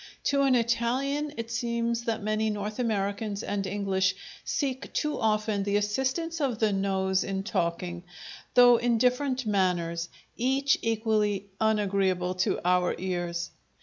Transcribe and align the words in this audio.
To 0.23 0.41
an 0.41 0.55
Italian 0.55 1.31
it 1.37 1.51
seems 1.51 2.05
that 2.05 2.23
many 2.23 2.49
North 2.49 2.79
Americans 2.79 3.43
and 3.43 3.67
English 3.67 4.15
seek 4.43 4.91
too 4.93 5.19
often 5.19 5.61
the 5.61 5.75
assistance 5.77 6.41
of 6.41 6.57
the 6.57 6.73
nose 6.73 7.23
in 7.23 7.43
talking, 7.43 8.01
though 8.55 8.77
in 8.77 8.97
different 8.97 9.45
manners, 9.45 10.09
each 10.35 10.79
equally 10.81 11.51
unagreeable 11.59 12.33
to 12.49 12.59
our 12.67 12.95
ears. 12.97 13.51